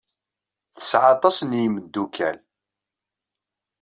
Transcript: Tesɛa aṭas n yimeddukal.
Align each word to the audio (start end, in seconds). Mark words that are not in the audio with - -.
Tesɛa 0.75 1.07
aṭas 1.15 1.37
n 1.43 1.51
yimeddukal. 1.59 2.37